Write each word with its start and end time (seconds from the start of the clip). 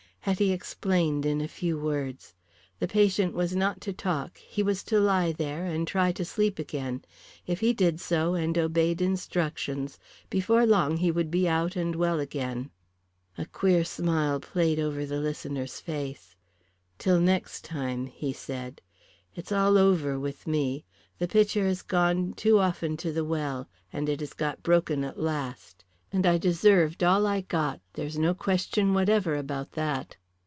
Hetty 0.25 0.51
explained 0.51 1.25
in 1.25 1.41
a 1.41 1.47
few 1.47 1.79
words. 1.79 2.35
The 2.77 2.87
patient 2.87 3.33
was 3.33 3.55
not 3.55 3.81
to 3.81 3.91
talk. 3.91 4.37
He 4.37 4.61
was 4.61 4.83
to 4.83 4.99
lie 4.99 5.31
there 5.31 5.65
and 5.65 5.87
try 5.87 6.11
to 6.11 6.23
sleep 6.23 6.59
again. 6.59 7.03
If 7.47 7.61
he 7.61 7.73
did 7.73 7.99
so 7.99 8.35
and 8.35 8.55
obeyed 8.55 9.01
instructions, 9.01 9.97
before 10.29 10.63
long 10.63 10.97
he 10.97 11.09
would 11.09 11.31
be 11.31 11.49
out 11.49 11.75
and 11.75 11.95
well 11.95 12.19
again. 12.19 12.69
A 13.35 13.47
queer 13.47 13.83
smile 13.83 14.39
played 14.39 14.79
over 14.79 15.07
the 15.07 15.19
listener's 15.19 15.79
face. 15.79 16.35
"Till 16.99 17.19
next 17.19 17.63
time," 17.65 18.05
he 18.05 18.31
said. 18.31 18.79
"It's 19.33 19.51
all 19.51 19.75
over 19.75 20.19
with 20.19 20.45
me. 20.45 20.85
The 21.17 21.27
pitcher 21.27 21.65
has 21.65 21.81
gone 21.81 22.33
too 22.33 22.59
often 22.59 22.95
to 22.97 23.11
the 23.11 23.25
well, 23.25 23.67
and 23.91 24.07
it 24.07 24.19
has 24.19 24.33
got 24.33 24.61
broken 24.61 25.03
at 25.03 25.19
last. 25.19 25.83
And 26.13 26.25
I 26.25 26.37
deserved 26.37 27.03
all 27.05 27.25
I 27.25 27.39
got 27.39 27.79
there 27.93 28.05
is 28.05 28.17
no 28.17 28.33
question 28.33 28.93
whatever 28.93 29.35
about 29.37 29.71
that." 29.73 30.17